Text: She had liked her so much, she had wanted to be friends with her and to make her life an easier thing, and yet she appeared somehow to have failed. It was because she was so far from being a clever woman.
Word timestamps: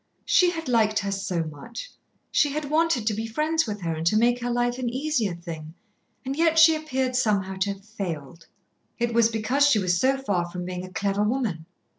She 0.25 0.49
had 0.49 0.67
liked 0.67 0.97
her 0.97 1.11
so 1.11 1.43
much, 1.43 1.91
she 2.31 2.49
had 2.49 2.71
wanted 2.71 3.05
to 3.05 3.13
be 3.13 3.27
friends 3.27 3.67
with 3.67 3.81
her 3.81 3.93
and 3.93 4.07
to 4.07 4.17
make 4.17 4.39
her 4.41 4.49
life 4.49 4.79
an 4.79 4.89
easier 4.89 5.35
thing, 5.35 5.75
and 6.25 6.35
yet 6.35 6.57
she 6.57 6.73
appeared 6.73 7.15
somehow 7.15 7.57
to 7.57 7.73
have 7.73 7.85
failed. 7.85 8.47
It 8.97 9.13
was 9.13 9.29
because 9.29 9.67
she 9.67 9.77
was 9.77 9.99
so 9.99 10.17
far 10.17 10.49
from 10.49 10.65
being 10.65 10.83
a 10.83 10.91
clever 10.91 11.21
woman. 11.21 11.67